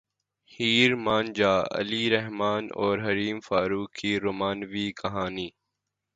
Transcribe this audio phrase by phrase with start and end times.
[0.51, 5.49] ہیر مان جا علی رحمن اور حریم فاروق کی رومانوی کہانی